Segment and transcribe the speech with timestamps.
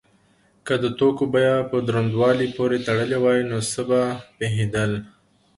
[0.65, 4.01] که د توکو بیه په دروندوالي پورې تړلی وای نو څه به
[4.37, 4.91] پیښیدل؟